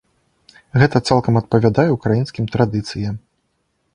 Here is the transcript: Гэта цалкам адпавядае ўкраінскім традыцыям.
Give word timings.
Гэта 0.83 1.01
цалкам 1.09 1.37
адпавядае 1.41 1.85
ўкраінскім 1.97 2.45
традыцыям. 2.55 3.15